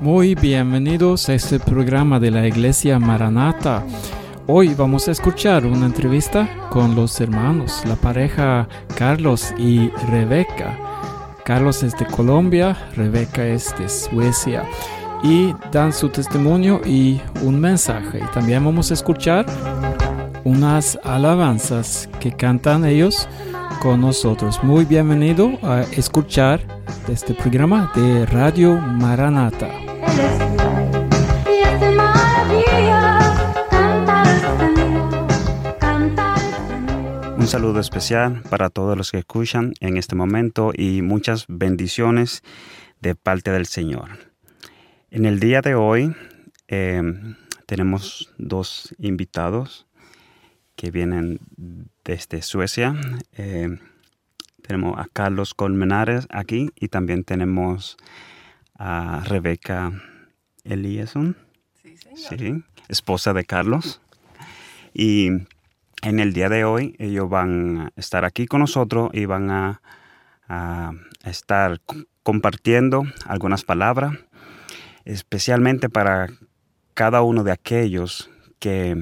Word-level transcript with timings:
Muy 0.00 0.34
bienvenidos 0.34 1.28
a 1.28 1.34
este 1.34 1.60
programa 1.60 2.18
de 2.18 2.30
la 2.30 2.46
Iglesia 2.46 2.98
Maranata. 2.98 3.84
Hoy 4.46 4.74
vamos 4.74 5.06
a 5.06 5.10
escuchar 5.10 5.66
una 5.66 5.84
entrevista 5.84 6.48
con 6.70 6.94
los 6.94 7.20
hermanos, 7.20 7.82
la 7.86 7.94
pareja 7.94 8.66
Carlos 8.96 9.52
y 9.58 9.90
Rebeca. 10.10 10.78
Carlos 11.44 11.82
es 11.82 11.96
de 11.98 12.06
Colombia, 12.06 12.76
Rebeca 12.96 13.46
es 13.46 13.74
de 13.78 13.88
Suecia 13.88 14.64
y 15.22 15.54
dan 15.70 15.92
su 15.92 16.08
testimonio 16.08 16.80
y 16.84 17.20
un 17.42 17.60
mensaje. 17.60 18.18
Y 18.18 18.32
también 18.32 18.64
vamos 18.64 18.90
a 18.90 18.94
escuchar 18.94 19.44
unas 20.44 20.98
alabanzas 21.04 22.08
que 22.18 22.32
cantan 22.32 22.86
ellos 22.86 23.28
con 23.80 24.00
nosotros. 24.00 24.62
Muy 24.62 24.84
bienvenido 24.84 25.58
a 25.62 25.82
escuchar 25.82 26.60
este 27.08 27.34
programa 27.34 27.92
de 27.94 28.26
Radio 28.26 28.76
Maranata. 28.76 29.68
Un 37.36 37.46
saludo 37.46 37.80
especial 37.80 38.42
para 38.48 38.70
todos 38.70 38.96
los 38.96 39.10
que 39.10 39.18
escuchan 39.18 39.74
en 39.80 39.96
este 39.96 40.14
momento 40.14 40.72
y 40.74 41.02
muchas 41.02 41.44
bendiciones 41.48 42.42
de 43.00 43.14
parte 43.14 43.50
del 43.52 43.66
Señor. 43.66 44.10
En 45.10 45.24
el 45.24 45.40
día 45.40 45.60
de 45.60 45.74
hoy 45.74 46.14
eh, 46.68 47.02
tenemos 47.66 48.32
dos 48.38 48.94
invitados 48.98 49.86
que 50.74 50.90
vienen 50.90 51.40
desde 52.08 52.40
Suecia. 52.40 52.96
Eh, 53.36 53.78
tenemos 54.62 54.98
a 54.98 55.06
Carlos 55.12 55.52
Colmenares 55.52 56.26
aquí 56.30 56.70
y 56.74 56.88
también 56.88 57.22
tenemos 57.22 57.98
a 58.78 59.22
Rebeca 59.26 59.92
Eliasson, 60.64 61.36
sí, 62.16 62.64
esposa 62.88 63.34
de 63.34 63.44
Carlos. 63.44 64.00
Y 64.94 65.28
en 66.00 66.18
el 66.18 66.32
día 66.32 66.48
de 66.48 66.64
hoy 66.64 66.96
ellos 66.98 67.28
van 67.28 67.78
a 67.78 67.92
estar 67.96 68.24
aquí 68.24 68.46
con 68.46 68.60
nosotros 68.60 69.10
y 69.12 69.26
van 69.26 69.50
a, 69.50 69.80
estar 71.24 71.78
compartiendo 72.22 73.02
algunas 73.26 73.64
palabras, 73.64 74.14
especialmente 75.04 75.90
para 75.90 76.28
cada 76.94 77.20
uno 77.20 77.44
de 77.44 77.52
aquellos 77.52 78.30
que 78.58 78.96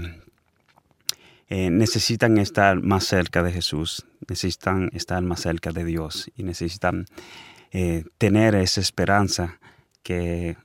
eh, 1.48 1.70
necesitan 1.70 2.38
estar 2.38 2.82
más 2.82 3.04
cerca 3.04 3.42
de 3.42 3.52
Jesús, 3.52 4.04
necesitan 4.28 4.90
estar 4.92 5.22
más 5.22 5.40
cerca 5.40 5.70
de 5.70 5.84
Dios 5.84 6.30
y 6.34 6.42
necesitan 6.42 7.06
eh, 7.70 8.04
tener 8.18 8.56
esa 8.56 8.80
esperanza 8.80 9.60
que 10.02 10.56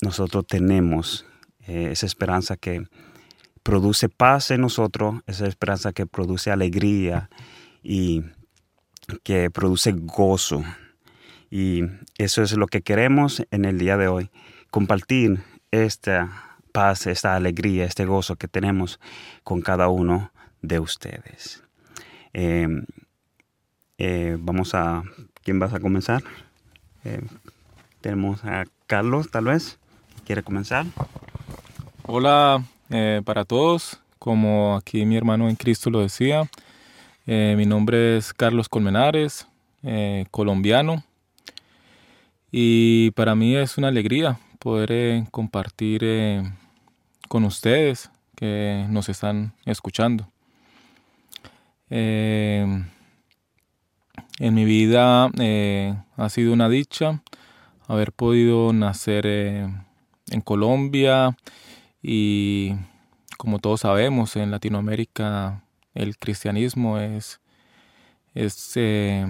nosotros 0.00 0.46
tenemos, 0.46 1.26
eh, 1.66 1.88
esa 1.92 2.06
esperanza 2.06 2.56
que 2.56 2.86
produce 3.62 4.08
paz 4.08 4.50
en 4.50 4.62
nosotros, 4.62 5.20
esa 5.26 5.46
esperanza 5.46 5.92
que 5.92 6.06
produce 6.06 6.50
alegría 6.50 7.28
y 7.82 8.22
que 9.22 9.50
produce 9.50 9.92
gozo. 9.92 10.64
Y 11.50 11.82
eso 12.16 12.42
es 12.42 12.52
lo 12.56 12.66
que 12.66 12.80
queremos 12.80 13.42
en 13.50 13.66
el 13.66 13.78
día 13.78 13.98
de 13.98 14.08
hoy, 14.08 14.30
compartir 14.70 15.40
esta 15.70 16.49
paz, 16.72 17.06
esta 17.06 17.36
alegría, 17.36 17.84
este 17.84 18.04
gozo 18.04 18.36
que 18.36 18.48
tenemos 18.48 19.00
con 19.44 19.60
cada 19.60 19.88
uno 19.88 20.32
de 20.62 20.80
ustedes. 20.80 21.62
Em, 22.32 22.84
eh, 23.98 24.36
vamos 24.38 24.74
a, 24.74 25.02
¿quién 25.42 25.58
vas 25.58 25.74
a 25.74 25.80
comenzar? 25.80 26.22
Eh, 27.04 27.20
tenemos 28.00 28.44
a 28.44 28.64
Carlos, 28.86 29.30
tal 29.30 29.44
vez. 29.44 29.78
¿Quiere 30.26 30.42
comenzar? 30.42 30.86
Hola 32.06 32.64
eh, 32.90 33.22
para 33.24 33.44
todos. 33.44 34.00
Como 34.18 34.76
aquí 34.76 35.06
mi 35.06 35.16
hermano 35.16 35.48
en 35.48 35.56
Cristo 35.56 35.88
lo 35.88 36.00
decía, 36.00 36.48
eh, 37.26 37.54
mi 37.56 37.64
nombre 37.64 38.18
es 38.18 38.34
Carlos 38.34 38.68
Colmenares, 38.68 39.46
colombiano. 40.30 41.04
Y 42.52 43.12
para 43.12 43.34
mí 43.34 43.56
es 43.56 43.78
una 43.78 43.88
alegría 43.88 44.38
poder 44.58 45.24
compartir 45.30 46.04
con 47.30 47.44
ustedes 47.44 48.10
que 48.34 48.84
nos 48.88 49.08
están 49.08 49.54
escuchando. 49.64 50.28
en 51.88 52.84
mi 54.40 54.64
vida 54.64 55.30
ha 56.16 56.28
sido 56.28 56.52
una 56.52 56.68
dicha 56.68 57.22
haber 57.86 58.10
podido 58.10 58.72
nacer 58.72 59.26
en 59.26 60.40
Colombia 60.42 61.36
y 62.02 62.74
como 63.36 63.58
todos 63.58 63.82
sabemos, 63.82 64.34
en 64.34 64.50
Latinoamérica 64.50 65.62
el 65.94 66.18
cristianismo 66.18 66.98
es, 66.98 67.40
es 68.34 68.72
eh, 68.74 69.26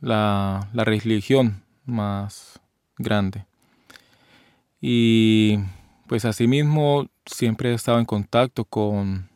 la, 0.00 0.68
religión 0.74 1.62
más 1.86 2.60
grande. 2.98 3.46
Y 4.80 5.60
pues 6.08 6.26
asimismo 6.26 7.08
siempre 7.30 7.70
he 7.70 7.74
estado 7.74 7.98
en 7.98 8.04
contacto 8.04 8.64
con, 8.64 9.28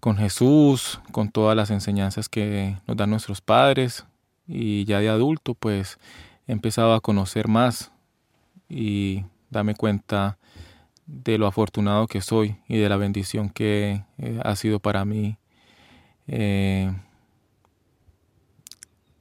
con 0.00 0.16
Jesús, 0.16 1.00
con 1.12 1.30
todas 1.30 1.56
las 1.56 1.70
enseñanzas 1.70 2.28
que 2.28 2.76
nos 2.86 2.96
dan 2.96 3.10
nuestros 3.10 3.40
padres 3.40 4.04
y 4.46 4.84
ya 4.84 5.00
de 5.00 5.08
adulto 5.08 5.54
pues 5.54 5.98
he 6.46 6.52
empezado 6.52 6.92
a 6.94 7.00
conocer 7.00 7.48
más 7.48 7.92
y 8.68 9.24
darme 9.50 9.74
cuenta 9.74 10.38
de 11.06 11.38
lo 11.38 11.46
afortunado 11.46 12.06
que 12.06 12.20
soy 12.20 12.56
y 12.68 12.78
de 12.78 12.88
la 12.88 12.96
bendición 12.96 13.50
que 13.50 14.04
eh, 14.18 14.40
ha 14.44 14.54
sido 14.56 14.80
para 14.80 15.04
mí 15.04 15.38
eh, 16.26 16.92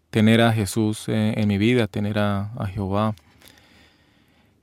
tener 0.09 0.41
a 0.41 0.53
Jesús 0.53 1.05
eh, 1.07 1.33
en 1.35 1.47
mi 1.47 1.57
vida, 1.57 1.87
tener 1.87 2.19
a, 2.19 2.51
Jehová. 2.71 3.15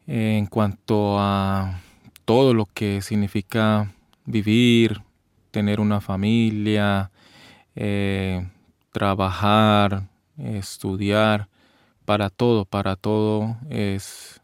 en 0.06 0.46
cuanto 0.46 1.18
a 1.18 1.80
todo 2.26 2.52
lo 2.52 2.66
que 2.66 3.00
significa 3.00 3.90
vivir, 4.26 5.00
tener 5.50 5.80
una 5.80 6.02
familia, 6.02 7.10
trabajar, 8.92 10.08
estudiar, 10.36 11.48
para 12.04 12.28
todo, 12.28 12.66
para 12.66 12.96
todo 12.96 13.56
es 13.70 14.40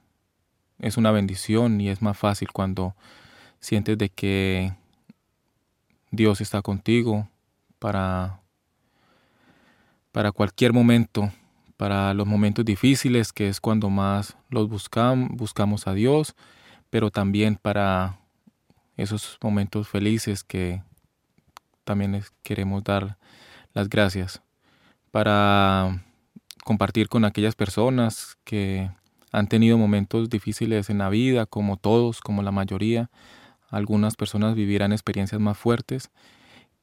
es 0.82 0.96
una 0.96 1.12
bendición 1.12 1.80
y 1.80 1.88
es 1.88 2.02
más 2.02 2.18
fácil 2.18 2.52
cuando 2.52 2.94
sientes 3.60 3.96
de 3.96 4.10
que 4.10 4.74
Dios 6.10 6.40
está 6.40 6.60
contigo 6.60 7.28
para, 7.78 8.40
para 10.10 10.32
cualquier 10.32 10.72
momento, 10.72 11.32
para 11.76 12.12
los 12.14 12.26
momentos 12.26 12.64
difíciles, 12.64 13.32
que 13.32 13.48
es 13.48 13.60
cuando 13.60 13.88
más 13.88 14.36
los 14.50 14.68
buscamos 14.68 15.86
a 15.86 15.94
Dios, 15.94 16.34
pero 16.92 17.10
también 17.10 17.56
para 17.56 18.18
esos 18.98 19.38
momentos 19.42 19.88
felices 19.88 20.44
que 20.44 20.82
también 21.84 22.12
les 22.12 22.30
queremos 22.42 22.84
dar 22.84 23.16
las 23.72 23.88
gracias, 23.88 24.42
para 25.10 26.04
compartir 26.64 27.08
con 27.08 27.24
aquellas 27.24 27.54
personas 27.54 28.36
que 28.44 28.90
han 29.30 29.48
tenido 29.48 29.78
momentos 29.78 30.28
difíciles 30.28 30.90
en 30.90 30.98
la 30.98 31.08
vida, 31.08 31.46
como 31.46 31.78
todos, 31.78 32.20
como 32.20 32.42
la 32.42 32.52
mayoría. 32.52 33.08
Algunas 33.70 34.14
personas 34.14 34.54
vivirán 34.54 34.92
experiencias 34.92 35.40
más 35.40 35.56
fuertes, 35.56 36.10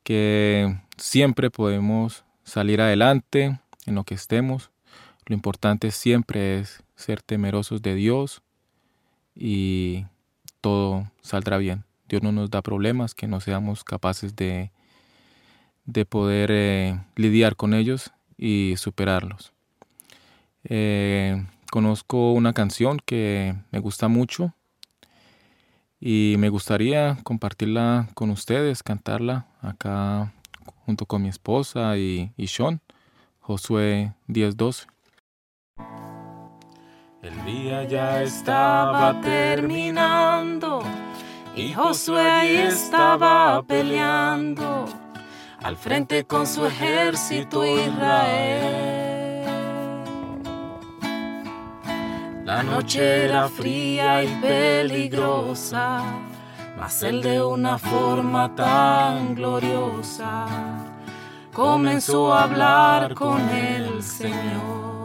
que 0.02 0.76
siempre 0.98 1.52
podemos 1.52 2.26
salir 2.44 2.82
adelante 2.82 3.60
en 3.86 3.94
lo 3.94 4.06
que 4.06 4.16
estemos. 4.16 4.72
Lo 5.28 5.36
importante 5.36 5.92
siempre 5.92 6.62
es 6.62 6.82
ser 6.96 7.22
temerosos 7.22 7.84
de 7.84 7.94
Dios 7.94 8.42
y 9.36 10.06
todo 10.62 11.10
saldrá 11.22 11.58
bien. 11.58 11.86
Dios 12.08 12.24
no 12.24 12.32
nos 12.32 12.50
da 12.50 12.62
problemas 12.62 13.14
que 13.14 13.28
no 13.28 13.40
seamos 13.40 13.84
capaces 13.84 14.36
de, 14.36 14.72
de 15.86 16.06
poder 16.06 16.50
eh, 16.52 17.00
lidiar 17.16 17.56
con 17.56 17.74
ellos 17.74 18.12
y 18.38 18.76
superarlos. 18.78 19.54
Eh, 20.64 21.46
conozco 21.72 22.34
una 22.34 22.54
canción 22.54 23.00
que 23.06 23.56
me 23.72 23.80
gusta 23.80 24.08
mucho 24.08 24.54
y 26.00 26.36
me 26.38 26.50
gustaría 26.50 27.18
compartirla 27.24 28.10
con 28.14 28.30
ustedes, 28.30 28.84
cantarla 28.84 29.48
acá 29.62 30.34
junto 30.86 31.06
con 31.06 31.22
mi 31.22 31.30
esposa 31.30 31.98
y, 31.98 32.32
Sean, 32.48 32.82
Josué 33.40 34.14
10:12. 34.28 34.88
El 37.22 37.44
día 37.44 37.84
ya 37.84 38.22
estaba 38.22 39.20
terminando 39.20 40.82
y 41.54 41.74
Josué 41.74 42.66
estaba 42.68 43.62
peleando 43.64 44.86
al 45.62 45.76
frente 45.76 46.24
con 46.24 46.48
su 46.48 46.66
ejército 46.66 47.66
Israel. 47.66 49.44
La 52.46 52.64
noche 52.64 53.26
era 53.26 53.50
fría 53.50 54.24
y 54.24 54.28
peligrosa, 54.36 56.02
mas 56.78 57.04
él 57.04 57.22
de 57.22 57.42
una 57.42 57.78
forma 57.78 58.56
tan 58.56 59.36
gloriosa 59.36 60.46
comenzó 61.52 62.34
a 62.34 62.44
hablar 62.44 63.14
con 63.14 63.42
el 63.50 64.02
Señor. 64.02 64.99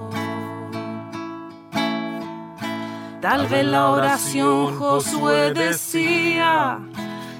Tal 3.25 3.47
vez 3.47 3.65
la 3.65 3.88
oración 3.88 4.79
Josué 4.79 5.55
decía, 5.55 6.79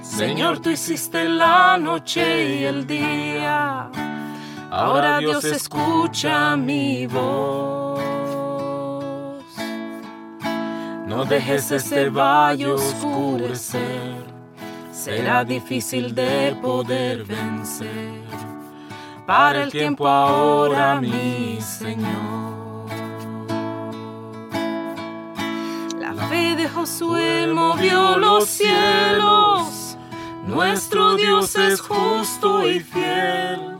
Señor, 0.01 0.61
tú 0.61 0.71
hiciste 0.71 1.29
la 1.29 1.77
noche 1.77 2.55
y 2.55 2.65
el 2.65 2.87
día. 2.87 3.91
Ahora 4.71 5.19
Dios 5.19 5.45
escucha 5.45 6.57
mi 6.57 7.07
voz. 7.07 8.01
No 11.07 11.27
dejes 11.27 11.71
este 11.71 12.09
valle 12.09 12.73
oscurecer. 12.73 14.25
Será 14.91 15.45
difícil 15.45 16.15
de 16.15 16.57
poder 16.63 17.25
vencer. 17.25 18.23
Para 19.27 19.65
el 19.65 19.71
tiempo 19.71 20.09
ahora, 20.09 20.99
mi 20.99 21.59
Señor. 21.61 22.44
De 26.85 26.91
Josué 26.91 27.47
movió 27.47 28.19
los 28.19 28.47
cielos 28.47 29.97
nuestro 30.47 31.17
Dios 31.17 31.57
es 31.57 31.81
justo 31.81 32.69
y 32.69 32.81
fiel 32.81 33.79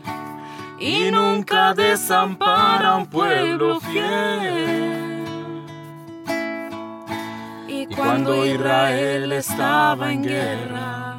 y 0.79 1.11
nunca 1.11 1.75
desampara 1.75 2.89
a 2.89 2.95
un 2.97 3.05
pueblo 3.05 3.79
fiel. 3.79 5.23
Y 7.67 7.85
cuando 7.95 8.43
Israel 8.43 9.31
estaba 9.33 10.11
en 10.11 10.23
guerra, 10.23 11.17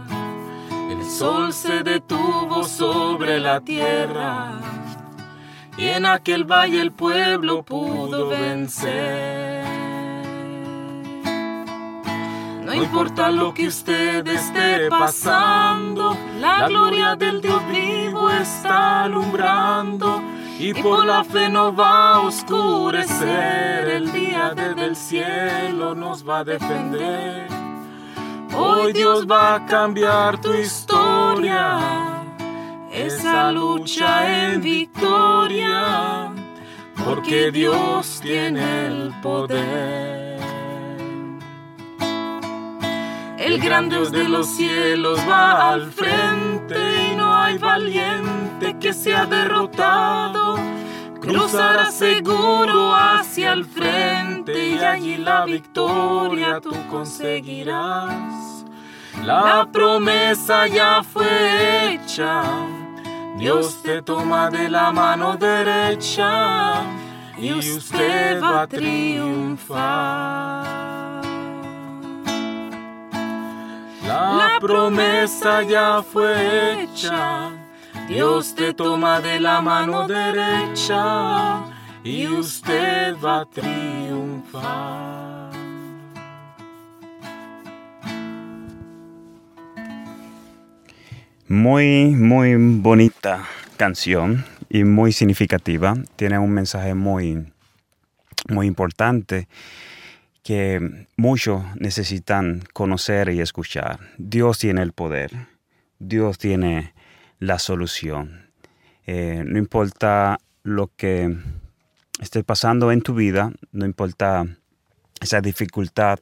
el 0.90 1.04
sol 1.04 1.52
se 1.52 1.84
detuvo 1.84 2.64
sobre 2.64 3.38
la 3.38 3.60
tierra 3.60 4.58
y 5.78 5.84
en 5.86 6.04
aquel 6.04 6.44
valle 6.44 6.80
el 6.80 6.90
pueblo 6.90 7.62
pudo 7.62 8.28
vencer. 8.28 9.85
No 12.66 12.74
importa 12.74 13.30
lo 13.30 13.54
que 13.54 13.68
usted 13.68 14.26
esté 14.26 14.88
pasando, 14.90 16.16
la 16.40 16.66
gloria 16.66 17.14
del 17.14 17.40
Dios 17.40 17.62
vivo 17.68 18.28
está 18.28 19.04
alumbrando. 19.04 20.20
Y 20.58 20.74
por 20.74 21.06
la 21.06 21.22
fe 21.22 21.48
no 21.48 21.72
va 21.72 22.14
a 22.14 22.20
oscurecer, 22.22 23.88
el 23.88 24.10
día 24.10 24.52
desde 24.56 24.84
el 24.84 24.96
cielo 24.96 25.94
nos 25.94 26.28
va 26.28 26.40
a 26.40 26.44
defender. 26.44 27.46
Hoy 28.52 28.92
Dios 28.92 29.28
va 29.30 29.54
a 29.54 29.66
cambiar 29.66 30.40
tu 30.40 30.52
historia, 30.52 31.78
esa 32.90 33.52
lucha 33.52 34.50
en 34.50 34.60
victoria, 34.60 36.32
porque 37.04 37.52
Dios 37.52 38.18
tiene 38.20 38.86
el 38.86 39.14
poder. 39.22 40.35
El 43.46 43.60
gran 43.60 43.88
Dios 43.88 44.10
de 44.10 44.28
los 44.28 44.48
cielos 44.48 45.20
va 45.20 45.70
al 45.70 45.92
frente 45.92 46.76
y 47.12 47.14
no 47.14 47.32
hay 47.32 47.58
valiente 47.58 48.76
que 48.80 48.92
sea 48.92 49.24
derrotado. 49.24 50.56
Cruzará 51.20 51.92
seguro 51.92 52.92
hacia 52.92 53.52
el 53.52 53.64
frente 53.64 54.70
y 54.70 54.78
allí 54.80 55.18
la 55.18 55.44
victoria 55.44 56.60
tú 56.60 56.74
conseguirás. 56.90 58.64
La 59.22 59.68
promesa 59.70 60.66
ya 60.66 61.04
fue 61.04 61.94
hecha. 61.94 62.42
Dios 63.38 63.80
te 63.80 64.02
toma 64.02 64.50
de 64.50 64.68
la 64.68 64.90
mano 64.90 65.36
derecha 65.36 66.82
y 67.38 67.52
usted 67.52 68.42
va 68.42 68.62
a 68.62 68.66
triunfar. 68.66 70.16
La 74.16 74.56
promesa 74.60 75.62
ya 75.62 76.02
fue 76.02 76.84
hecha. 76.84 77.50
Dios 78.08 78.54
te 78.54 78.72
toma 78.72 79.20
de 79.20 79.38
la 79.38 79.60
mano 79.60 80.08
derecha 80.08 81.62
y 82.02 82.26
usted 82.26 83.14
va 83.22 83.40
a 83.40 83.44
triunfar. 83.44 85.52
Muy, 91.48 92.06
muy 92.06 92.54
bonita 92.56 93.44
canción 93.76 94.46
y 94.70 94.84
muy 94.84 95.12
significativa. 95.12 95.94
Tiene 96.16 96.38
un 96.38 96.52
mensaje 96.52 96.94
muy, 96.94 97.52
muy 98.48 98.66
importante 98.66 99.46
que 100.46 101.08
muchos 101.16 101.64
necesitan 101.74 102.62
conocer 102.72 103.30
y 103.30 103.40
escuchar. 103.40 103.98
Dios 104.16 104.60
tiene 104.60 104.80
el 104.82 104.92
poder, 104.92 105.32
Dios 105.98 106.38
tiene 106.38 106.94
la 107.40 107.58
solución. 107.58 108.52
Eh, 109.08 109.42
no 109.44 109.58
importa 109.58 110.38
lo 110.62 110.92
que 110.96 111.36
esté 112.20 112.44
pasando 112.44 112.92
en 112.92 113.02
tu 113.02 113.12
vida, 113.12 113.50
no 113.72 113.86
importa 113.86 114.46
esa 115.20 115.40
dificultad, 115.40 116.20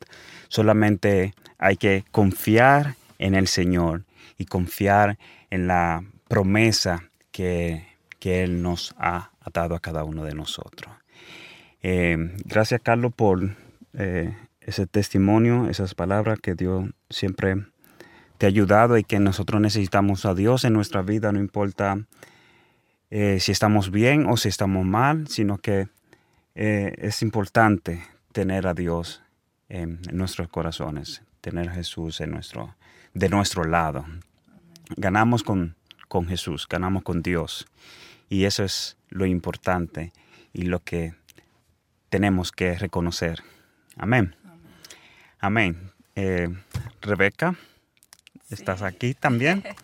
solamente 0.49 1.35
hay 1.59 1.77
que 1.77 2.07
confiar 2.11 2.95
en 3.19 3.35
el 3.35 3.47
Señor 3.47 4.05
y 4.39 4.47
confiar 4.47 5.19
en 5.51 5.67
la 5.67 6.03
promesa 6.29 7.11
que, 7.31 7.93
Él 8.23 8.63
nos 8.63 8.95
ha 8.97 9.33
dado 9.53 9.75
a 9.75 9.81
cada 9.81 10.03
uno 10.03 10.25
de 10.25 10.35
nosotros. 10.35 10.91
Eh, 11.83 12.17
gracias 12.47 12.81
Carlos 12.83 13.13
por 13.15 13.64
eh, 13.97 14.35
ese 14.61 14.87
testimonio, 14.87 15.69
esas 15.69 15.95
palabras 15.95 16.39
que 16.41 16.55
Dios 16.55 16.91
siempre 17.11 17.67
te 18.39 18.47
ha 18.47 18.49
ayudado 18.49 18.99
y 18.99 19.05
que 19.05 19.21
nosotros 19.21 19.61
necesitamos 19.61 20.25
a 20.25 20.35
Dios 20.35 20.65
en 20.65 20.73
nuestra 20.73 21.03
vida, 21.03 21.33
no 21.33 21.39
importa 21.39 21.99
eh, 23.11 23.39
si 23.41 23.53
estamos 23.53 23.91
bien 23.91 24.27
o 24.27 24.37
si 24.37 24.49
estamos 24.49 24.85
mal, 24.85 25.29
sino 25.29 25.59
que 25.59 25.89
eh, 26.55 26.95
es 26.99 27.23
importante 27.23 28.03
tener 28.33 28.67
a 28.67 28.75
Dios 28.75 29.23
en, 29.69 30.01
nuestros 30.13 30.49
corazones, 30.49 31.23
tener 31.41 31.69
a 31.69 31.75
Jesús 31.75 32.21
en 32.21 32.31
nuestro, 32.31 32.75
de 33.13 33.29
nuestro 33.29 33.65
lado. 33.65 34.05
Ganamos 34.97 35.43
con, 35.43 35.77
con 36.09 36.27
Jesús, 36.27 36.67
ganamos 36.69 37.03
con 37.03 37.23
Dios. 37.23 37.67
Y 38.29 38.45
eso 38.45 38.65
es 38.65 38.97
lo 39.11 39.27
importante 39.27 40.13
y 40.53 40.63
lo 40.63 40.81
que 40.81 41.15
tenemos 42.09 42.51
que 42.51 42.75
reconocer. 42.79 43.43
Amén. 43.97 44.35
Amén. 45.39 45.93
Eh, 46.17 46.49
Rebeca, 47.01 47.55
estás 48.51 48.83
aquí 48.83 49.15
también. 49.15 49.63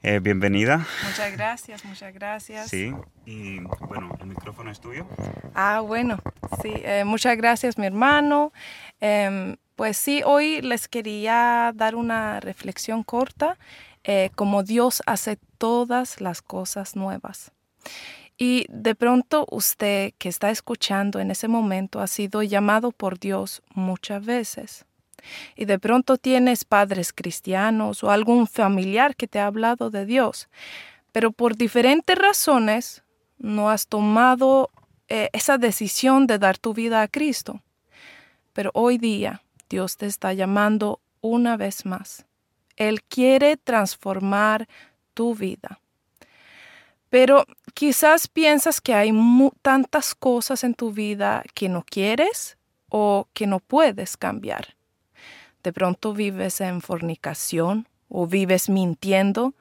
Eh, 0.00 0.20
bienvenida. 0.20 0.86
Muchas 1.02 1.32
gracias, 1.32 1.84
muchas 1.84 2.14
gracias. 2.14 2.68
Sí, 2.68 2.94
y 3.26 3.58
bueno, 3.58 4.16
el 4.20 4.26
micrófono 4.26 4.70
es 4.70 4.80
tuyo. 4.80 5.08
Ah, 5.56 5.80
bueno, 5.80 6.20
sí, 6.62 6.72
eh, 6.72 7.02
muchas 7.04 7.36
gracias 7.36 7.78
mi 7.78 7.86
hermano. 7.86 8.52
Em, 9.00 9.56
pues 9.74 9.96
sí, 9.96 10.22
hoy 10.24 10.62
les 10.62 10.86
quería 10.86 11.72
dar 11.74 11.96
una 11.96 12.38
reflexión 12.38 13.02
corta, 13.02 13.58
como 14.36 14.62
Dios 14.62 15.02
hace 15.04 15.36
todas 15.58 16.20
las 16.20 16.42
cosas 16.42 16.94
nuevas. 16.94 17.50
Y 18.38 18.66
de 18.68 18.94
pronto 18.94 19.46
usted 19.50 20.14
que 20.16 20.28
está 20.28 20.50
escuchando 20.50 21.18
en 21.18 21.32
ese 21.32 21.48
momento 21.48 22.00
ha 22.00 22.06
sido 22.06 22.44
llamado 22.44 22.92
por 22.92 23.18
Dios 23.18 23.62
muchas 23.74 24.24
veces. 24.24 24.86
Y 25.56 25.64
de 25.64 25.80
pronto 25.80 26.16
tienes 26.16 26.64
padres 26.64 27.12
cristianos 27.12 28.04
o 28.04 28.12
algún 28.12 28.46
familiar 28.46 29.16
que 29.16 29.26
te 29.26 29.40
ha 29.40 29.46
hablado 29.46 29.90
de 29.90 30.06
Dios, 30.06 30.48
pero 31.10 31.32
por 31.32 31.56
diferentes 31.56 32.16
razones 32.16 33.02
no 33.38 33.70
has 33.70 33.88
tomado 33.88 34.70
eh, 35.08 35.30
esa 35.32 35.58
decisión 35.58 36.28
de 36.28 36.38
dar 36.38 36.58
tu 36.58 36.74
vida 36.74 37.02
a 37.02 37.08
Cristo. 37.08 37.60
Pero 38.52 38.70
hoy 38.72 38.98
día 38.98 39.42
Dios 39.68 39.96
te 39.96 40.06
está 40.06 40.32
llamando 40.32 41.00
una 41.20 41.56
vez 41.56 41.84
más. 41.84 42.24
Él 42.76 43.02
quiere 43.02 43.56
transformar 43.56 44.68
tu 45.14 45.34
vida. 45.34 45.80
Pero 47.10 47.46
quizás 47.74 48.28
piensas 48.28 48.80
que 48.80 48.94
hay 48.94 49.12
tantas 49.62 50.14
cosas 50.14 50.64
en 50.64 50.74
tu 50.74 50.92
vida 50.92 51.42
que 51.54 51.68
no 51.68 51.84
quieres 51.84 52.58
o 52.88 53.28
que 53.32 53.46
no 53.46 53.60
puedes 53.60 54.16
cambiar. 54.16 54.76
De 55.62 55.72
pronto 55.72 56.12
vives 56.12 56.60
en 56.60 56.80
fornicación 56.80 57.88
o 58.08 58.26
vives 58.26 58.68
mintiendo, 58.68 59.54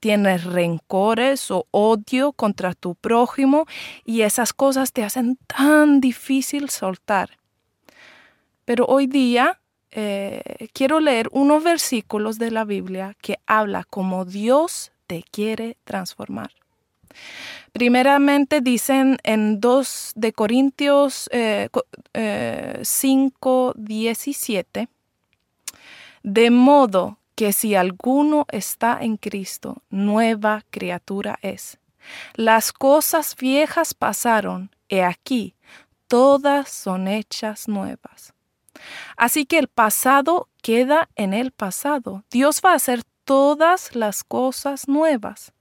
tienes 0.00 0.44
rencores 0.44 1.50
o 1.50 1.66
odio 1.70 2.32
contra 2.32 2.74
tu 2.74 2.94
prójimo 2.94 3.66
y 4.04 4.22
esas 4.22 4.52
cosas 4.52 4.92
te 4.92 5.04
hacen 5.04 5.38
tan 5.46 6.00
difícil 6.00 6.70
soltar. 6.70 7.38
Pero 8.64 8.86
hoy 8.86 9.06
día 9.06 9.60
eh, 9.90 10.68
quiero 10.72 11.00
leer 11.00 11.28
unos 11.32 11.62
versículos 11.62 12.38
de 12.38 12.50
la 12.50 12.64
Biblia 12.64 13.14
que 13.20 13.38
habla 13.46 13.84
como 13.84 14.24
Dios 14.24 14.92
te 15.06 15.22
quiere 15.30 15.76
transformar. 15.84 16.61
Primeramente 17.72 18.60
dicen 18.60 19.18
en 19.22 19.60
2 19.60 20.12
de 20.14 20.32
Corintios 20.32 21.28
5, 22.82 23.74
17, 23.76 24.80
eh, 24.80 24.88
de 26.22 26.50
modo 26.50 27.18
que 27.34 27.52
si 27.52 27.74
alguno 27.74 28.46
está 28.50 28.98
en 29.00 29.16
Cristo, 29.16 29.82
nueva 29.90 30.64
criatura 30.70 31.38
es. 31.42 31.78
Las 32.34 32.72
cosas 32.72 33.36
viejas 33.36 33.94
pasaron, 33.94 34.70
he 34.88 35.02
aquí, 35.02 35.54
todas 36.08 36.68
son 36.68 37.08
hechas 37.08 37.68
nuevas. 37.68 38.34
Así 39.16 39.46
que 39.46 39.58
el 39.58 39.68
pasado 39.68 40.48
queda 40.62 41.08
en 41.16 41.34
el 41.34 41.52
pasado. 41.52 42.24
Dios 42.30 42.60
va 42.64 42.72
a 42.72 42.76
hacer 42.76 43.02
todas 43.24 43.94
las 43.94 44.24
cosas 44.24 44.88
nuevas. 44.88 45.52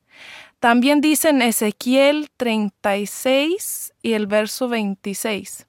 También 0.62 1.02
dice 1.02 1.30
en 1.30 1.42
Ezequiel 1.42 2.30
36 2.38 3.96
y 4.04 4.14
el 4.14 4.28
verso 4.28 4.70
26, 4.70 5.66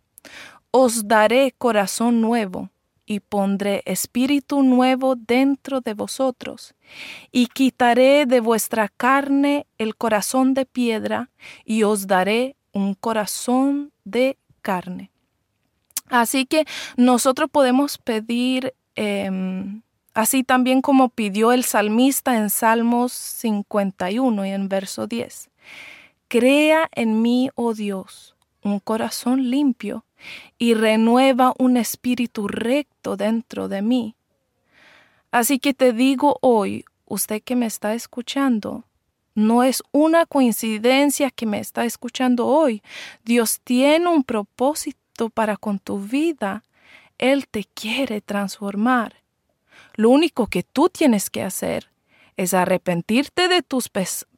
Os 0.70 1.08
daré 1.08 1.54
corazón 1.56 2.20
nuevo 2.20 2.68
y 3.06 3.20
pondré 3.20 3.82
espíritu 3.86 4.62
nuevo 4.62 5.16
dentro 5.16 5.80
de 5.80 5.94
vosotros, 5.94 6.74
y 7.30 7.46
quitaré 7.46 8.26
de 8.26 8.40
vuestra 8.40 8.90
carne 8.90 9.66
el 9.78 9.96
corazón 9.96 10.52
de 10.52 10.66
piedra, 10.66 11.30
y 11.64 11.84
os 11.84 12.06
daré 12.06 12.56
un 12.72 12.92
corazón 12.92 13.92
de 14.04 14.36
carne. 14.60 15.10
Así 16.10 16.44
que 16.44 16.66
nosotros 16.98 17.48
podemos 17.50 17.96
pedir, 17.96 18.74
em, 18.94 19.80
así 20.14 20.44
también 20.44 20.82
como 20.82 21.08
pidió 21.08 21.52
el 21.52 21.64
salmista 21.64 22.36
en 22.36 22.50
Salmos 22.50 23.12
51 23.12 24.46
y 24.46 24.50
en 24.50 24.68
verso 24.68 25.06
10, 25.06 25.50
Crea 26.28 26.88
en 26.92 27.20
mí, 27.20 27.50
oh 27.54 27.74
Dios, 27.74 28.34
un 28.62 28.78
corazón 28.80 29.50
limpio 29.50 30.04
y 30.58 30.74
renueva 30.74 31.52
un 31.58 31.76
espíritu 31.76 32.48
recto 32.48 33.16
dentro 33.16 33.68
de 33.68 33.82
mí. 33.82 34.14
Así 35.30 35.58
que 35.58 35.74
te 35.74 35.92
digo 35.92 36.38
hoy, 36.40 36.84
usted 37.06 37.42
que 37.42 37.56
me 37.56 37.66
está 37.66 37.94
escuchando, 37.94 38.84
no 39.34 39.62
es 39.62 39.82
una 39.92 40.26
coincidencia 40.26 41.30
que 41.30 41.46
me 41.46 41.58
está 41.58 41.84
escuchando 41.84 42.46
hoy. 42.46 42.82
Dios 43.24 43.60
tiene 43.64 44.08
un 44.08 44.24
propósito 44.24 45.30
para 45.30 45.56
con 45.56 45.78
tu 45.78 45.98
vida. 45.98 46.62
Él 47.18 47.46
te 47.48 47.64
quiere 47.64 48.20
transformar. 48.20 49.21
Lo 49.94 50.10
único 50.10 50.46
que 50.46 50.62
tú 50.62 50.88
tienes 50.88 51.30
que 51.30 51.42
hacer 51.42 51.90
es 52.36 52.54
arrepentirte 52.54 53.48
de 53.48 53.62
tus 53.62 53.90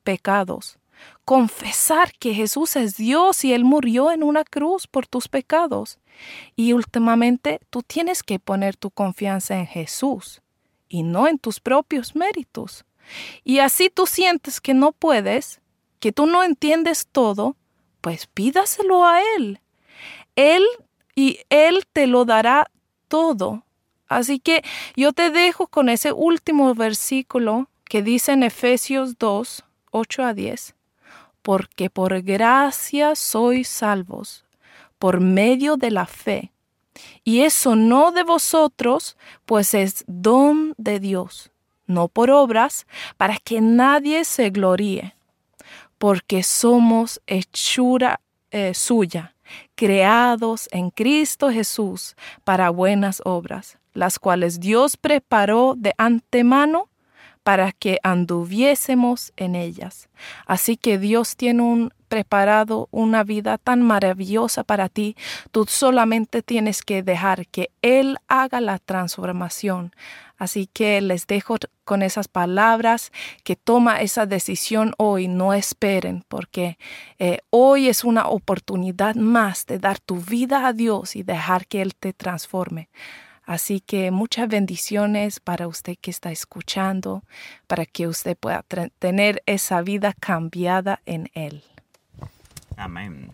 pecados, 0.03 0.79
confesar 1.25 2.13
que 2.19 2.35
Jesús 2.35 2.77
es 2.77 2.97
Dios 2.97 3.45
y 3.45 3.53
Él 3.53 3.65
murió 3.65 4.11
en 4.11 4.23
una 4.23 4.45
cruz 4.45 4.87
por 4.87 5.07
tus 5.07 5.29
pecados. 5.29 5.99
Y 6.57 6.73
últimamente 6.73 7.61
tú 7.71 7.83
tienes 7.83 8.23
que 8.23 8.39
poner 8.39 8.77
tu 8.77 8.91
confianza 8.91 9.57
en 9.57 9.67
Jesús 9.67 10.43
y 10.89 11.03
no 11.03 11.27
en 11.29 11.39
tus 11.39 11.61
propios 11.61 12.15
méritos. 12.15 12.85
Y 13.43 13.59
así 13.59 13.91
tú 13.91 14.07
sientes 14.07 14.61
que 14.61 14.75
no 14.75 14.93
puedes, 14.93 15.61
que 16.01 16.13
tú 16.13 16.27
no 16.27 16.43
entiendes 16.43 17.07
todo, 17.11 17.57
pues 18.01 18.27
pídaselo 18.27 19.05
a 19.05 19.21
Él. 19.37 19.61
Él 20.37 20.63
y 21.15 21.41
Él 21.49 21.85
te 21.93 22.07
lo 22.07 22.25
dará 22.25 22.71
todo. 23.09 23.65
Así 24.09 24.39
que 24.39 24.63
yo 24.97 25.13
te 25.13 25.31
dejo 25.31 25.67
con 25.67 25.89
ese 25.89 26.13
último 26.13 26.75
versículo 26.75 27.69
que 27.85 28.03
dice 28.03 28.33
en 28.33 28.43
Efesios 28.43 29.19
2, 29.19 29.65
8 29.91 30.23
a 30.25 30.35
10 30.35 30.75
porque 31.45 31.91
por 31.91 32.23
gracia 32.23 33.15
sois 33.15 33.69
salvos, 33.69 34.47
por 34.99 35.21
medio 35.21 35.77
de 35.77 35.91
la 35.91 36.07
fe. 36.07 36.53
Y 37.23 37.43
eso 37.43 37.77
no 37.77 38.13
de 38.13 38.23
vosotros, 38.23 39.19
pues 39.45 39.75
es 39.75 40.05
don 40.07 40.73
de 40.79 41.01
Dios, 41.01 41.51
no 41.87 42.09
por 42.09 42.31
obras, 42.31 42.87
para 43.19 43.37
que 43.37 43.61
nadie 43.61 44.25
se 44.25 44.49
gloríe, 44.49 45.17
porque 45.99 46.43
somos 46.43 47.21
hechura 47.27 48.23
eh, 48.51 48.73
suya, 48.73 49.35
creados 49.75 50.71
en 50.73 50.89
Cristo 50.89 51.51
Jesús 51.51 52.17
para 52.43 52.71
buenas 52.71 53.21
obras, 53.27 53.77
las 53.95 54.19
cuales 54.19 54.61
Dios 54.61 54.97
preparó 54.97 55.75
de 55.77 55.95
antemano 55.97 56.89
para 57.43 57.73
que 57.73 57.99
anduviésemos 58.03 59.33
en 59.37 59.55
ellas. 59.55 60.09
Así 60.47 60.77
que 60.77 60.99
Dios 60.99 61.37
tiene 61.37 61.91
preparado 62.09 62.89
una 62.93 63.25
vida 63.25 63.59
tan 63.59 63.83
maravillosa 63.83 64.63
para 64.63 64.89
ti, 64.89 65.17
tú 65.51 65.67
solamente 65.69 66.43
tienes 66.43 66.83
que 66.83 67.03
dejar 67.03 67.47
que 67.49 67.71
Él 67.83 68.19
haga 68.29 68.61
la 68.61 68.79
transformación. 68.79 69.93
Así 70.39 70.69
que 70.73 71.01
les 71.01 71.27
dejo 71.27 71.57
con 71.85 72.03
esas 72.03 72.29
palabras 72.29 73.13
que 73.43 73.57
toma 73.57 74.01
esa 74.01 74.27
decisión 74.27 74.95
hoy, 74.97 75.27
no 75.27 75.55
esperen, 75.55 76.25
porque 76.29 76.79
eh, 77.19 77.39
hoy 77.51 77.89
es 77.89 78.05
una 78.05 78.29
oportunidad 78.29 79.17
más 79.17 79.67
de 79.67 79.79
dar 79.79 79.99
tu 79.99 80.17
vida 80.17 80.67
a 80.67 80.73
Dios 80.73 81.17
y 81.17 81.25
dejar 81.25 81.67
que 81.67 81.83
Él 81.83 81.95
te 81.95 82.13
transforme. 82.13 82.89
Así 83.47 83.81
que 83.81 84.11
muchas 84.11 84.49
bendiciones 84.49 85.41
para 85.41 85.69
usted 85.69 85.97
que 86.01 86.11
está 86.11 86.31
escuchando, 86.31 87.25
para 87.67 87.85
que 87.85 88.07
usted 88.09 88.37
pueda 88.37 88.65
tener 88.99 89.43
esa 89.47 89.83
vida 89.83 90.15
cambiada 90.19 91.01
en 91.05 91.31
Él. 91.35 91.63
Amén. 92.77 93.31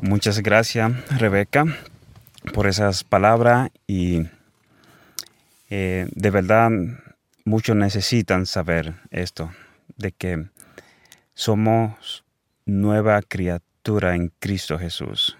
Muchas 0.00 0.40
gracias, 0.40 0.92
Rebeca, 1.18 1.64
por 2.54 2.66
esas 2.66 3.02
palabras 3.02 3.70
y 3.86 4.22
eh, 5.70 6.06
de 6.12 6.30
verdad 6.30 6.70
muchos 7.44 7.74
necesitan 7.74 8.46
saber 8.46 8.94
esto, 9.10 9.50
de 9.96 10.12
que 10.12 10.46
somos 11.34 12.24
nueva 12.66 13.20
criatura 13.22 14.14
en 14.14 14.32
Cristo 14.38 14.78
Jesús 14.78 15.36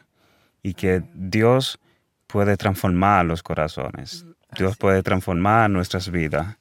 y 0.62 0.74
que 0.74 1.02
Dios 1.14 1.78
puede 2.26 2.56
transformar 2.56 3.25
los 3.25 3.42
corazones. 3.42 4.26
Dios 4.56 4.76
puede 4.76 5.02
transformar 5.02 5.71
nuestras 5.71 6.11
vidas. 6.11 6.56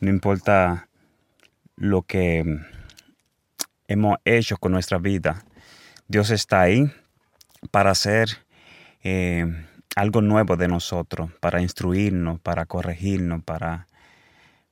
No 0.00 0.10
importa 0.10 0.88
lo 1.76 2.02
que 2.02 2.60
hemos 3.88 4.18
hecho 4.24 4.56
con 4.56 4.72
nuestra 4.72 4.98
vida. 4.98 5.44
Dios 6.08 6.30
está 6.30 6.62
ahí 6.62 6.90
para 7.70 7.90
hacer 7.90 8.28
eh, 9.02 9.46
algo 9.94 10.20
nuevo 10.20 10.56
de 10.56 10.68
nosotros, 10.68 11.30
para 11.40 11.60
instruirnos, 11.60 12.40
para 12.40 12.66
corregirnos, 12.66 13.42
para, 13.42 13.86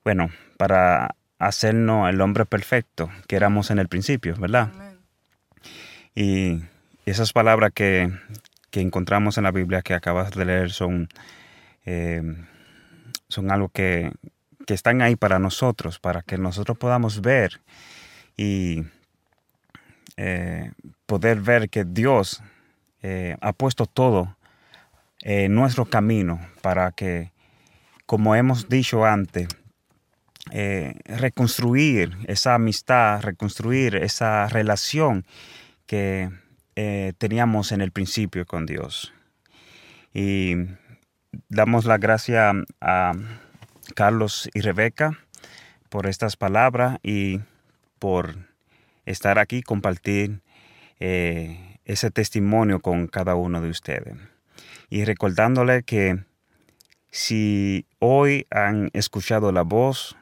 bueno, 0.05 0.31
para 0.57 1.15
hacernos 1.39 2.09
el 2.09 2.21
hombre 2.21 2.45
perfecto 2.45 3.11
que 3.27 3.37
éramos 3.37 3.71
en 3.71 3.79
el 3.79 3.89
principio, 3.89 4.37
¿verdad? 4.37 4.71
Y 6.15 6.61
esas 7.07 7.33
palabras 7.33 7.73
que, 7.75 8.11
que 8.75 8.81
encontramos 8.81 9.38
en 9.38 9.45
la 9.45 9.52
Biblia 9.52 9.83
que 9.83 9.95
acabas 9.95 10.33
de 10.33 10.45
leer 10.45 10.73
son, 10.73 11.09
eh, 11.87 12.21
son 13.28 13.52
algo 13.52 13.69
que, 13.69 14.11
están 14.66 15.00
ahí 15.00 15.14
para 15.14 15.38
nosotros, 15.38 16.00
para 16.00 16.23
que 16.23 16.38
nosotros 16.38 16.76
podamos 16.76 17.21
ver 17.21 17.61
y 18.37 18.83
eh, 20.16 20.73
poder 21.07 21.40
ver 21.40 21.71
que 21.71 21.85
Dios 21.85 22.43
eh, 23.00 23.37
ha 23.40 23.52
puesto 23.52 23.87
todo 23.87 24.37
en 25.21 25.54
nuestro 25.54 25.85
camino 25.85 26.40
para 26.61 26.90
que, 26.90 27.31
como 28.07 28.35
hemos 28.35 28.69
dicho 28.69 29.04
antes, 29.04 29.47
reconstruir 31.04 32.19
esa 32.26 32.54
amistad, 32.54 33.23
reconstruir 33.23 33.95
esa 33.95 34.49
relación 34.49 35.25
que 35.87 36.28
eh, 36.76 37.12
teníamos 37.19 37.73
en 37.73 37.81
el 37.81 37.93
principio 37.93 38.47
con 38.47 38.66
Dios. 38.66 39.12
Y 40.12 40.54
damos 41.49 41.85
la 41.85 41.99
gracia 41.99 42.52
a 42.81 43.12
Carlos 43.95 44.49
y 44.54 44.61
Rebeca 44.61 45.19
por 45.88 46.07
estas 46.07 46.37
palabras 46.37 46.99
y 47.02 47.40
por 47.99 48.37
estar 49.07 49.38
aquí, 49.38 49.62
compartir 49.62 50.40
eh, 51.00 51.78
ese 51.85 52.11
testimonio 52.11 52.81
con 52.81 53.07
cada 53.07 53.35
uno 53.35 53.61
de 53.61 53.71
ustedes. 53.71 54.16
Y 54.90 55.04
recordándole 55.04 55.83
que 55.83 56.25
si 57.11 57.87
hoy 57.99 58.47
han 58.50 58.90
escuchado 58.93 59.52
la 59.52 59.62
voz 59.62 60.16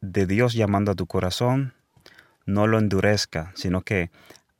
de 0.00 0.26
Dios 0.26 0.54
llamando 0.54 0.92
a 0.92 0.94
tu 0.94 1.06
corazón, 1.06 1.74
no 2.46 2.66
lo 2.66 2.78
endurezca, 2.78 3.52
sino 3.54 3.82
que 3.82 4.10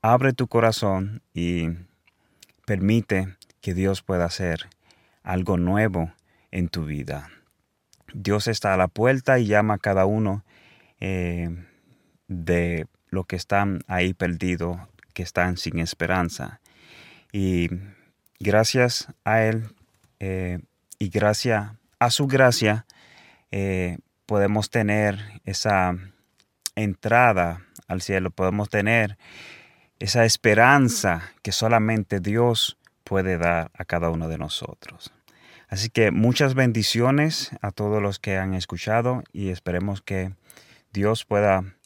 abre 0.03 0.33
tu 0.33 0.49
corazón 0.49 1.23
y 1.33 1.69
permite 2.67 3.37
que 3.61 3.73
Dios 3.73 4.03
pueda 4.03 4.25
hacer 4.25 4.69
algo 5.23 5.57
nuevo 5.57 6.13
en 6.51 6.69
tu 6.69 6.85
vida. 6.85 7.31
Dios 8.13 8.49
está 8.49 8.75
a 8.75 8.77
la 8.77 8.89
puerta 8.89 9.39
y 9.39 9.47
llama 9.47 9.75
a 9.75 9.79
cada 9.79 10.05
uno 10.05 10.45
eh, 11.01 11.49
de 12.27 12.87
los 13.09 13.27
que 13.27 13.37
están 13.37 13.81
ahí 13.87 14.13
perdidos, 14.13 14.79
que 15.15 15.23
están 15.23 15.57
sin 15.57 15.79
esperanza. 15.79 16.61
Y 17.33 17.69
gracias 18.41 19.09
a 19.25 19.43
Él 19.43 19.69
eh, 20.19 20.59
y 20.99 21.09
gracias 21.09 21.71
a 21.99 22.11
su 22.11 22.27
gracia 22.27 22.87
eh, 23.53 23.99
podemos 24.27 24.71
tener 24.71 25.19
esa 25.45 25.97
entrada 26.75 27.63
al 27.87 28.03
cielo, 28.03 28.31
podemos 28.31 28.69
tener 28.69 29.17
esa 30.03 30.25
esperanza 30.25 31.31
que 31.43 31.53
solamente 31.53 32.19
Dios 32.19 32.77
puede 33.05 33.39
dar 33.39 33.71
a 33.73 33.85
cada 33.85 34.11
uno 34.11 34.27
de 34.29 34.37
nosotros. 34.37 35.13
Así 35.69 35.91
que 35.91 36.11
muchas 36.11 36.55
bendiciones 36.55 37.53
a 37.63 37.71
todos 37.71 38.03
los 38.03 38.19
que 38.19 38.37
han 38.37 38.55
escuchado 38.55 39.23
y 39.33 39.51
esperemos 39.51 40.03
que 40.03 40.33
Dios 40.93 41.25
pueda 41.25 41.77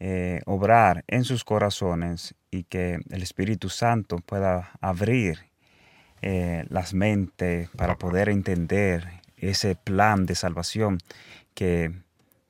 eh, 0.00 0.40
obrar 0.46 1.04
en 1.08 1.24
sus 1.24 1.44
corazones 1.44 2.34
y 2.50 2.64
que 2.64 3.00
el 3.10 3.22
Espíritu 3.22 3.68
Santo 3.68 4.16
pueda 4.16 4.70
abrir 4.80 5.50
eh, 6.22 6.64
las 6.70 6.94
mentes 6.94 7.68
para 7.76 7.98
poder 7.98 8.30
entender 8.30 9.20
ese 9.36 9.74
plan 9.74 10.24
de 10.24 10.36
salvación 10.36 11.00
que, 11.52 11.92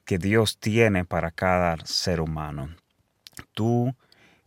que 0.04 0.18
Dios 0.18 0.61
tiene 0.61 1.04
para 1.04 1.32
cada 1.32 1.76
ser 1.87 2.21
humano. 2.21 2.76
Tú 3.52 3.97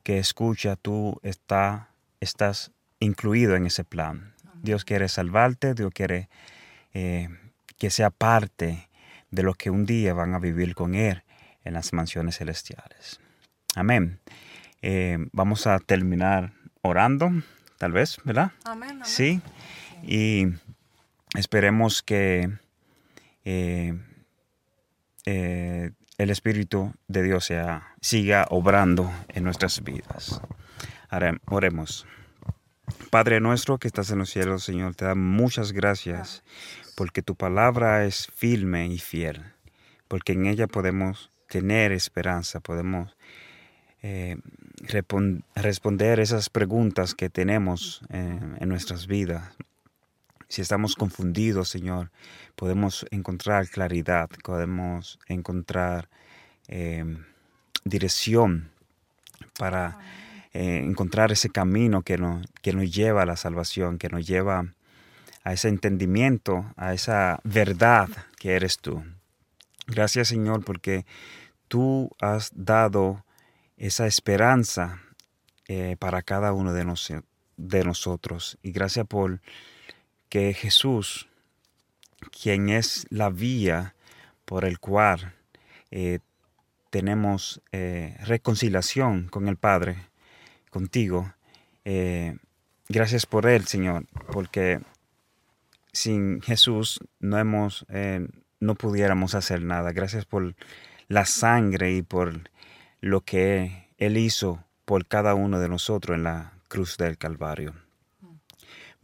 que 0.05 0.19
escucha, 0.19 0.75
tú 0.75 1.19
está, 1.24 1.89
estás 2.19 2.71
incluido 3.00 3.55
en 3.55 3.65
ese 3.65 3.83
plan. 3.83 4.35
Dios 4.62 4.85
quiere 4.85 5.09
salvarte, 5.09 5.74
Dios 5.74 5.91
quiere 5.91 6.29
eh, 6.93 7.27
que 7.79 7.89
sea 7.89 8.12
parte 8.12 8.88
de 9.31 9.41
lo 9.41 9.55
que 9.55 9.71
un 9.71 9.88
día 9.88 10.13
van 10.13 10.35
a 10.35 10.39
vivir 10.39 10.75
con 10.75 10.93
Él 10.93 11.24
en 11.63 11.74
las 11.74 11.91
mansiones 11.91 12.38
celestiales. 12.38 13.19
Amén. 13.74 14.19
Eh, 14.83 15.17
vamos 15.31 15.65
a 15.65 15.79
terminar 15.79 16.53
orando, 16.83 17.31
tal 17.79 17.91
vez, 17.91 18.19
¿verdad? 18.24 18.51
Amén. 18.63 19.00
Sí. 19.05 19.41
Y 20.03 20.50
esperemos 21.35 22.03
que 22.03 22.51
eh, 23.43 24.00
eh, 25.25 25.91
el 26.17 26.29
Espíritu 26.29 26.93
de 27.07 27.24
Dios 27.24 27.45
sea, 27.45 27.93
siga 28.01 28.48
obrando 28.50 29.12
en 29.29 29.43
nuestras 29.43 29.84
vidas. 29.84 30.41
oremos. 31.45 32.05
Padre 33.10 33.39
nuestro 33.39 33.77
que 33.77 33.88
estás 33.88 34.12
en 34.12 34.19
los 34.19 34.29
cielos, 34.29 34.63
Señor, 34.63 34.95
te 34.95 35.05
da 35.05 35.15
muchas 35.15 35.72
gracias 35.72 36.43
porque 36.95 37.22
tu 37.22 37.36
palabra 37.36 38.05
es 38.05 38.27
firme 38.36 38.88
y 38.88 39.00
fiel, 39.00 39.43
porque 40.07 40.34
en 40.34 40.45
ella 40.45 40.67
podemos 40.67 41.31
tener 41.50 41.91
esperanza, 41.91 42.60
podemos 42.60 43.15
eh, 44.01 44.38
responder 45.55 46.19
esas 46.19 46.50
preguntas 46.50 47.15
que 47.15 47.29
tenemos 47.29 48.01
eh, 48.10 48.39
en 48.60 48.69
nuestras 48.69 49.07
vidas. 49.07 49.43
Si 50.48 50.62
estamos 50.62 50.96
confundidos, 50.96 51.70
Señor, 51.70 52.12
podemos 52.56 53.06
encontrar 53.12 53.68
claridad, 53.70 54.30
podemos 54.44 55.20
encontrar 55.28 56.10
eh, 56.68 57.18
dirección 57.84 58.70
para 59.58 59.98
encontrar 60.54 61.34
ese 61.34 61.50
camino 61.50 62.02
que 62.02 62.18
nos, 62.18 62.48
que 62.62 62.72
nos 62.72 62.90
lleva 62.90 63.24
a 63.24 63.25
la 63.25 63.36
salvación, 63.36 63.98
que 63.98 64.08
nos 64.08 64.25
lleva 64.25 64.74
a 65.44 65.53
ese 65.53 65.68
entendimiento, 65.68 66.66
a 66.77 66.94
esa 66.94 67.40
verdad 67.44 68.10
que 68.40 68.55
eres 68.55 68.79
tú. 68.79 69.03
Gracias 69.88 70.29
Señor 70.29 70.64
porque 70.64 71.05
tú 71.68 72.10
has 72.20 72.51
dado 72.55 73.25
esa 73.77 74.08
esperanza 74.08 75.01
eh, 75.68 75.96
para 76.00 76.22
cada 76.22 76.53
uno 76.53 76.74
de, 76.74 76.86
de 77.58 77.84
nosotros. 77.84 78.58
Y 78.64 78.72
gracias 78.72 79.05
por 79.08 79.42
que 80.29 80.53
Jesús, 80.53 81.27
quien 82.42 82.70
es 82.70 83.05
la 83.09 83.29
vía 83.29 83.96
por 84.46 84.66
el 84.66 84.79
cual 84.79 85.33
eh, 85.92 86.20
tenemos 86.90 87.61
eh, 87.72 88.18
reconciliación 88.22 89.27
con 89.27 89.48
el 89.48 89.57
Padre, 89.57 89.98
contigo, 90.70 91.33
gracias 92.90 93.25
por 93.25 93.46
Él, 93.46 93.66
Señor, 93.66 94.05
porque 94.31 94.81
sin 95.94 96.42
Jesús 96.42 97.00
no 97.20 97.38
hemos, 97.38 97.85
no 98.59 98.75
pudiéramos 98.75 99.35
hacer 99.35 99.61
nada. 99.61 99.94
Gracias 99.94 100.25
por 100.25 100.55
la 101.07 101.25
sangre 101.25 101.94
y 101.94 102.01
por 102.01 102.50
lo 103.01 103.22
que 103.22 103.90
Él 103.98 104.18
hizo 104.18 104.64
por 104.85 105.07
cada 105.07 105.35
uno 105.35 105.59
de 105.59 105.70
nosotros 105.70 106.18
en 106.18 106.24
la 106.24 106.53
cruz 106.68 106.98
del 106.98 107.18
Calvario. 107.18 107.84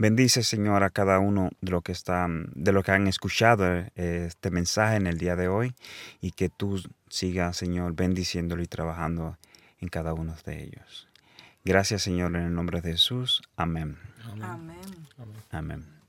Bendice, 0.01 0.41
Señor, 0.41 0.83
a 0.83 0.89
cada 0.89 1.19
uno 1.19 1.51
de 1.61 1.69
lo 1.69 1.81
que 1.83 1.91
están, 1.91 2.49
de 2.55 2.71
lo 2.71 2.81
que 2.81 2.91
han 2.91 3.05
escuchado 3.05 3.67
eh, 3.67 4.25
este 4.25 4.49
mensaje 4.49 4.95
en 4.95 5.05
el 5.05 5.19
día 5.19 5.35
de 5.35 5.47
hoy 5.47 5.75
y 6.21 6.31
que 6.31 6.49
tú 6.49 6.81
sigas, 7.07 7.55
Señor, 7.55 7.93
bendiciéndolo 7.93 8.63
y 8.63 8.65
trabajando 8.65 9.37
en 9.79 9.89
cada 9.89 10.15
uno 10.15 10.35
de 10.43 10.63
ellos. 10.63 11.07
Gracias, 11.63 12.01
Señor, 12.01 12.35
en 12.35 12.47
el 12.47 12.55
nombre 12.55 12.81
de 12.81 12.93
Jesús. 12.93 13.43
Amén. 13.55 13.99
Amén. 14.41 14.79
Amén. 15.51 15.85
levanto 15.85 16.00